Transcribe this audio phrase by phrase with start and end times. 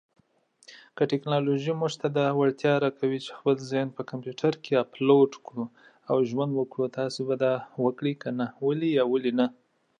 [0.95, 5.65] که ټکنالوژي موږ ته دا وړتيا راکوي چي خپل ذهن په کمپيوټر کي اپلوډ کړو
[6.11, 7.53] او ژوند وکړو تاسي به دا
[7.85, 9.45] وکړئ که نه ولي يا ولي نه